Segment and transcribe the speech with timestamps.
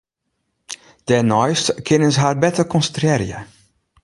[1.07, 3.37] Dêrneist kinne se har better konsintrearje.